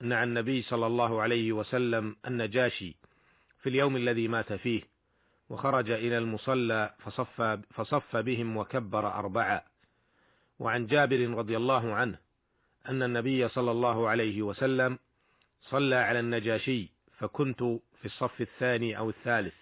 [0.00, 2.96] نعى النبي صلى الله عليه وسلم النجاشي
[3.62, 4.82] في اليوم الذي مات فيه
[5.48, 9.64] وخرج إلى المصلى فصف, فصف بهم وكبر أربعة.
[10.58, 12.18] وعن جابر رضي الله عنه
[12.88, 14.98] أن النبي صلى الله عليه وسلم
[15.62, 19.54] صلى على النجاشي فكنت في الصف الثاني أو الثالث.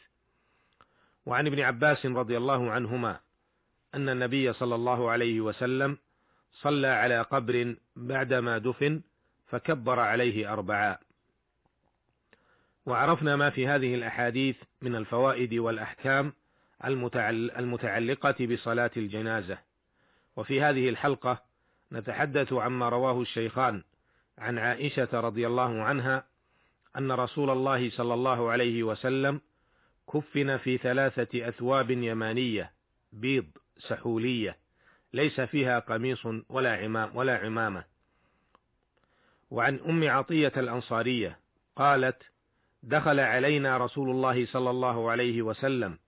[1.27, 3.20] وعن ابن عباس رضي الله عنهما
[3.94, 5.98] أن النبي صلى الله عليه وسلم
[6.52, 9.02] صلى على قبر بعدما دفن
[9.46, 10.98] فكبر عليه أربعا
[12.86, 16.32] وعرفنا ما في هذه الأحاديث من الفوائد والأحكام
[17.58, 19.58] المتعلقة بصلاة الجنازة.
[20.36, 21.42] وفي هذه الحلقة
[21.92, 23.82] نتحدث عما رواه الشيخان
[24.38, 26.24] عن عائشة رضي الله عنها
[26.98, 29.41] أن رسول الله صلى الله عليه وسلم
[30.12, 32.72] كفن في ثلاثة أثواب يمانية
[33.12, 33.47] بيض
[33.78, 34.56] سحولية
[35.12, 37.94] ليس فيها قميص ولا عمام ولا عمامة.
[39.55, 41.38] وعن أم عطية الأنصارية
[41.77, 42.22] قالت
[42.83, 45.98] دخل علينا رسول الله صلى الله عليه وسلم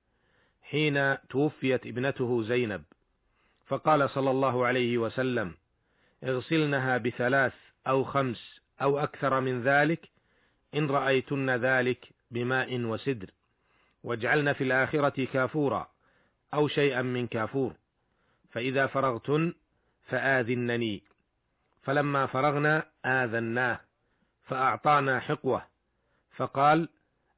[0.62, 2.83] حين توفيت ابنته زينب
[3.67, 5.55] فقال صلى الله عليه وسلم
[6.24, 7.52] اغسلنها بثلاث
[7.86, 10.08] أو خمس أو أكثر من ذلك
[10.74, 13.30] إن رأيتن ذلك بماء وسدر
[14.02, 15.91] واجعلن في الآخرة كافورا
[16.55, 17.74] أو شيئا من كافور
[18.50, 19.55] فإذا فرغتن
[20.05, 21.02] فآذنني.
[21.87, 23.81] فلما فرغنا آذناه
[24.45, 25.67] فأعطانا حقوة
[26.37, 26.89] فقال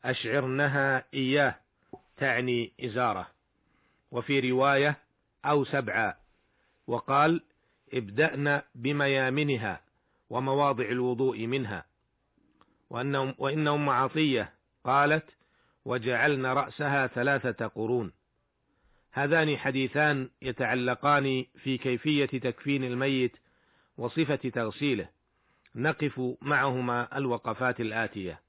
[0.04, 1.54] أشعرنها إياه
[2.16, 3.28] تعني إزارة.
[4.10, 4.98] وفي رواية
[5.44, 6.14] أو سبعا.
[6.86, 7.42] وقال
[7.92, 9.80] ابدأنا بميامنها
[10.30, 11.84] ومواضع الوضوء منها.
[12.90, 14.52] وأن, وإن أم عطية
[14.84, 15.30] قالت
[15.84, 18.12] وجعلنا رأسها ثلاثة قرون.
[19.12, 23.36] هذان حديثان يتعلقان في كيفية تكفين الميت
[23.98, 25.08] وصفة تغسيله
[25.74, 28.40] نقف معهما الوقفات الآتية.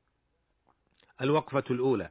[1.22, 2.10] الوقفة الأولى.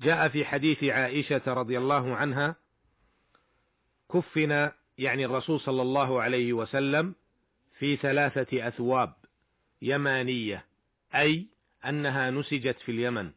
[0.00, 2.56] جاء في حديث عائشة رضي الله عنها
[4.12, 7.14] كفنا يعني الرسول صلى الله عليه وسلم
[7.78, 9.14] في ثلاثة أثواب
[9.82, 10.64] يمانية
[11.14, 11.46] أي
[11.84, 13.30] أنها نسجت في اليمن.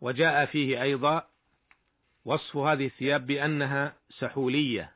[0.00, 1.28] وجاء فيه أيضا
[2.24, 4.92] وصف هذه الثياب بأنها سحولية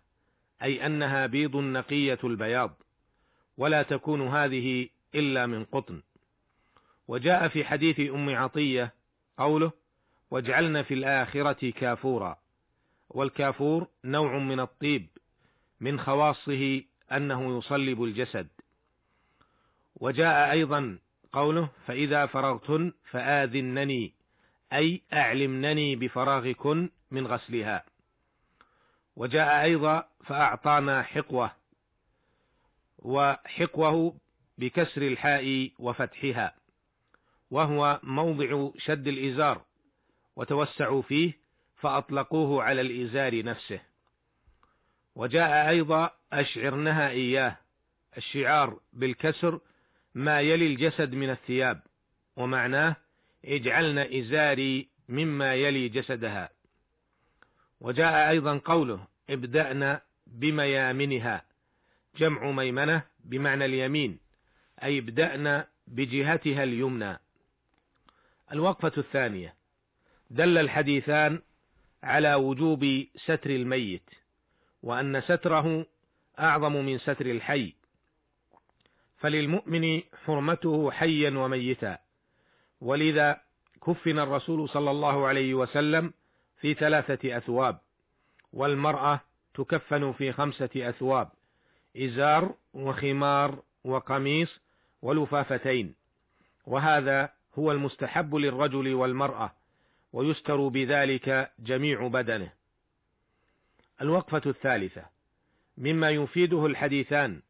[0.63, 2.84] أي أنها بيض نقية البياض.
[3.57, 6.03] ولا تكون هذه إلا من قطن.
[7.09, 8.95] وجاء في حديث أم عطية
[9.39, 9.73] قوله
[10.31, 12.37] واجعلنا في الآخرة كافورا.
[13.11, 15.07] والكافور نوع من الطيب
[15.81, 16.83] من خواصه
[17.13, 18.49] أنه يصلب الجسد.
[19.97, 20.99] وجاء أيضا
[21.33, 24.13] قوله فإذا فرغتن فآذنني
[24.73, 27.85] أي أعلمنني بفراغكن من غسلها.
[29.17, 31.51] وجاء أيضا فأعطانا حقوة
[33.05, 34.17] وحقوه
[34.59, 36.55] بكسر الحاء وفتحها
[37.51, 39.65] وهو موضع شد الإزار
[40.37, 41.33] وتوسعوا فيه
[41.77, 43.81] فأطلقوه على الإزار نفسه.
[45.15, 47.57] وجاء أيضا أشعرنها إياه
[48.17, 49.61] الشعار بالكسر
[50.15, 51.83] ما يلي الجسد من الثياب
[52.37, 52.97] ومعناه
[53.45, 56.51] اجعلن إزاري مما يلي جسدها.
[57.81, 61.45] وجاء أيضا قوله ابدأنا بميامنها
[62.17, 64.19] جمع ميمنة بمعنى اليمين
[64.83, 67.19] أي ابدأنا بجهتها اليمنى.
[68.53, 69.55] الوقفة الثانية
[70.31, 71.43] دل الحديثان
[72.03, 74.11] على وجوب ستر الميت
[74.83, 75.87] وأن ستره
[76.39, 77.75] أعظم من ستر الحي.
[79.17, 81.99] فللمؤمن حرمته حيا وميتا.
[82.81, 83.41] ولذا
[83.87, 86.13] كفن الرسول صلى الله عليه وسلم
[86.61, 87.79] في ثلاثة أثواب
[88.53, 89.21] والمرأة
[89.55, 91.29] تكفن في خمسة أثواب.
[91.97, 94.61] إزار وخمار وقميص
[95.03, 95.95] ولفافتين.
[96.67, 99.53] وهذا هو المستحب للرجل والمرأة
[100.13, 102.53] ويستر بذلك جميع بدنه.
[104.03, 105.05] الوقفة الثالثة.
[105.79, 107.43] مما يفيده الحديثان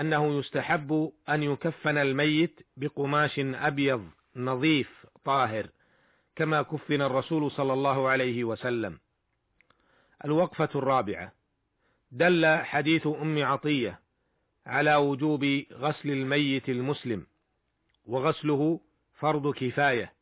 [0.00, 5.68] أنه يستحب أن يكفن الميت بقماش أبيض نظيف طاهر
[6.36, 8.98] كما كفن الرسول صلى الله عليه وسلم.
[10.24, 11.32] الوقفة الرابعة.
[12.12, 14.00] دل حديث أم عطية
[14.66, 17.26] على وجوب غسل الميت المسلم
[18.06, 18.80] وغسله
[19.14, 20.12] فرض كفاية.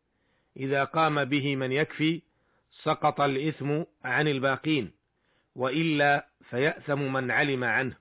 [0.57, 2.23] إذا قام به من يكفي
[2.83, 4.93] سقط الإثم عن الباقين
[5.57, 7.97] وإلا فيأثم من علم عنه.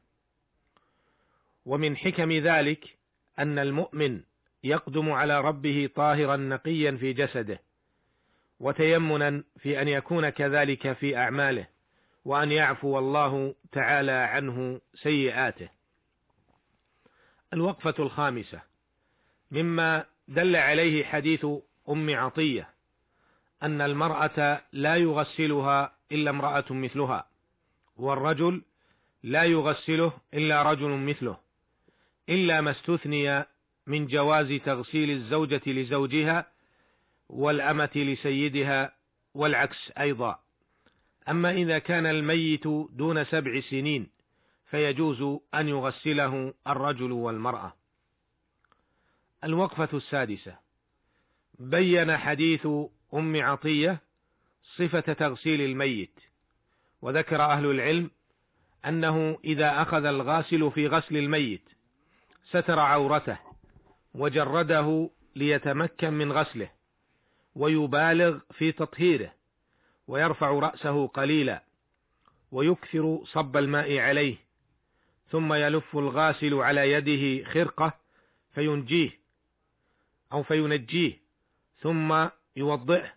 [1.65, 2.97] ومن حكم ذلك
[3.39, 4.21] أن المؤمن
[4.63, 7.61] يقدم على ربه طاهرا نقيا في جسده
[8.59, 11.78] وتيمنا في أن يكون كذلك في أعماله.
[12.29, 15.69] وأن يعفو الله تعالى عنه سيئاته.
[17.53, 18.61] الوقفة الخامسة.
[19.51, 21.45] مما دل عليه حديث
[21.89, 22.69] أم عطية
[23.63, 27.27] أن المرأة لا يغسلها إلا امرأة مثلها
[27.97, 28.61] والرجل
[29.23, 31.37] لا يغسله إلا رجل مثله
[32.29, 33.45] إلا ما استثني
[33.87, 36.45] من جواز تغسيل الزوجة لزوجها
[37.29, 38.93] والأمة لسيدها
[39.33, 40.39] والعكس أيضا.
[41.29, 44.09] أما إذا كان الميت دون سبع سنين
[44.69, 47.73] فيجوز أن يغسله الرجل والمرأة.
[49.43, 50.57] الوقفة السادسة.
[51.59, 52.67] بين حديث
[53.13, 54.01] أم عطية
[54.77, 56.19] صفة تغسيل الميت
[57.01, 58.11] وذكر أهل العلم
[58.85, 61.69] أنه إذا أخذ الغاسل في غسل الميت
[62.49, 63.37] ستر عورته
[64.13, 66.71] وجرده ليتمكن من غسله
[67.55, 69.38] ويبالغ في تطهيره.
[70.09, 71.63] ويرفع رأسه قليلا
[72.51, 74.37] ويكثر صب الماء عليه
[75.31, 77.93] ثم يلف الغاسل على يده خرقة
[78.53, 79.09] فينجيه
[80.31, 81.13] أو فينجيه
[81.79, 83.13] ثم يوضئه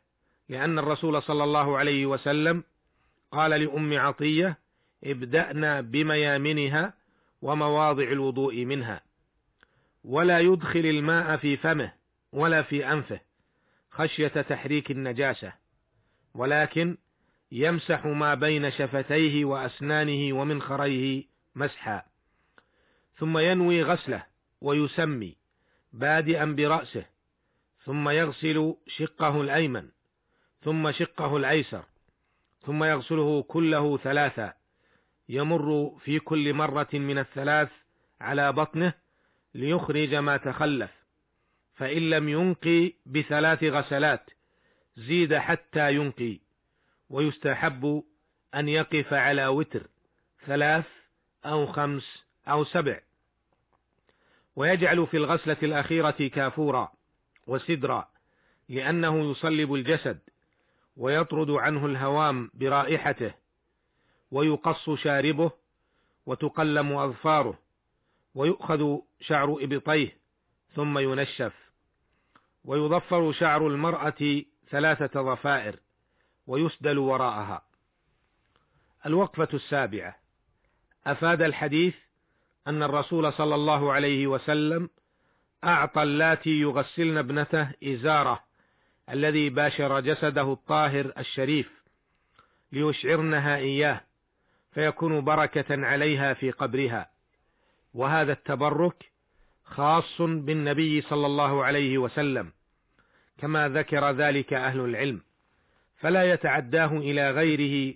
[0.49, 2.65] لأن الرسول صلى الله عليه وسلم
[3.31, 4.59] قال لأم عطية
[5.05, 6.95] ابدأنا بميامنها
[7.43, 9.00] ومواضع الوضوء منها
[10.05, 11.93] ولا يدخل الماء في فمه
[12.33, 13.21] ولا في أنفه
[13.91, 15.62] خشية تحريك النجاسة.
[16.34, 16.96] ولكن
[17.52, 21.25] يمسح ما بين شفتيه وأسنانه ومنخريه
[21.55, 22.02] مسحا.
[23.17, 24.26] ثم ينوي غسله
[24.61, 25.37] ويسمي
[25.93, 27.05] بادئا برأسه
[27.84, 29.88] ثم يغسل شقه الأيمن
[30.62, 31.84] ثم شقه الأيسر
[32.61, 34.52] ثم يغسله كله ثلاثا.
[35.28, 37.69] يمر في كل مرة من الثلاث
[38.20, 38.94] على بطنه
[39.55, 40.90] ليخرج ما تخلف
[41.75, 44.31] فإن لم ينقي بثلاث غسلات
[44.97, 46.39] زيد حتى ينقي
[47.11, 48.03] ويستحب
[48.55, 49.87] أن يقف على وتر
[50.47, 50.85] ثلاث
[51.44, 53.00] أو خمس أو سبع.
[54.56, 56.93] ويجعل في الغسلة الأخيرة كافورا
[57.47, 58.09] وسدرا
[58.69, 60.19] لأنه يصلب الجسد
[60.97, 63.35] ويطرد عنه الهوام برائحته
[64.31, 65.50] ويقص شاربه
[66.27, 67.59] وتقلم أظفاره
[68.35, 70.17] ويؤخذ شعر إبطيه
[70.75, 71.53] ثم ينشف.
[72.65, 74.43] ويضفر شعر المرأة
[74.73, 75.77] ثلاثة ضفائر
[76.47, 77.63] ويسدل وراءها.
[79.07, 80.17] الوقفة السابعة.
[81.07, 81.95] أفاد الحديث
[82.67, 84.91] أن الرسول صلى الله عليه وسلم
[85.65, 88.45] أعطى اللاتي يغسلن ابنته إزاره
[89.11, 91.83] الذي باشر جسده الطاهر الشريف
[92.73, 94.01] ليشعرنها إياه
[94.73, 97.11] فيكون بركة عليها في قبرها.
[97.95, 99.11] وهذا التبرك
[99.65, 102.53] خاص بالنبي صلى الله عليه وسلم.
[103.38, 105.20] كما ذكر ذلك أهل العلم
[105.96, 107.94] فلا يتعداه إلى غيره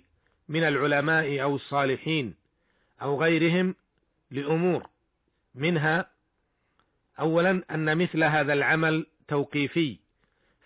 [0.49, 2.35] من العلماء أو الصالحين
[3.01, 3.75] أو غيرهم
[4.31, 4.87] لأمور
[5.55, 6.09] منها
[7.19, 9.97] أولا أن مثل هذا العمل توقيفي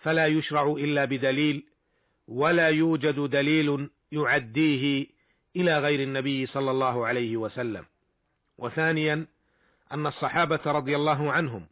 [0.02, 1.66] فلا يشرع إلا بدليل
[2.28, 5.06] ولا يوجد دليل يعديه
[5.56, 7.84] إلى غير النبي صلى الله عليه وسلم.
[8.58, 9.26] وثانيا
[9.92, 11.66] أن الصحابة رضي الله عنهم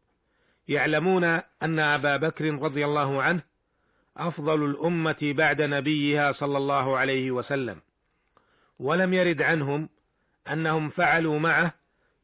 [0.68, 1.24] يعلمون
[1.62, 3.42] أن أبا بكر رضي الله عنه
[4.16, 7.80] أفضل الأمة بعد نبيها صلى الله عليه وسلم
[8.78, 9.88] ولم يرد عنهم
[10.52, 11.74] أنهم فعلوا معه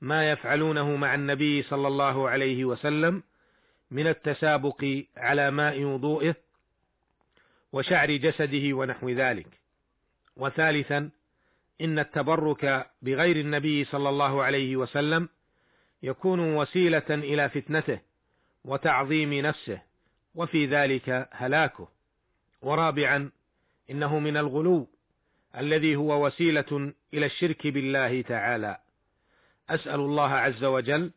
[0.01, 3.23] ما يفعلونه مع النبي صلى الله عليه وسلم
[3.91, 6.35] من التسابق على ماء وضوئه
[7.73, 9.47] وشعر جسده ونحو ذلك.
[10.37, 11.11] وثالثا
[11.81, 15.29] إن التبرك بغير النبي صلى الله عليه وسلم
[16.03, 18.01] يكون وسيلة إلى فتنته
[18.67, 19.83] وتعظيم نفسه
[20.35, 21.89] وفي ذلك هلاكه.
[22.63, 23.31] ورابعا
[23.91, 24.89] إنه من الغلو
[25.57, 28.79] الذي هو وسيلة إلى الشرك بالله تعالى.
[29.71, 31.13] أسأل الله عز وجل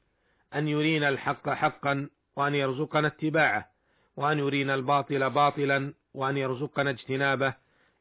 [0.56, 3.70] أن يرينا الحق حقا وأن يرزقنا اتباعه
[4.18, 7.54] وأن يرينا الباطل باطلا وأن يرزقنا اجتنابه.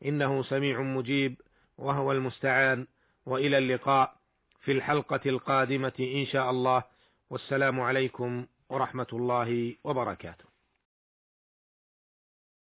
[0.04, 1.40] إنه سميع مجيب
[1.78, 2.86] وهو المستعان.
[3.26, 4.14] وإلى اللقاء
[4.60, 6.82] في الحلقة القادمة إن شاء الله.
[7.30, 10.47] والسلام عليكم ورحمة الله وبركاته.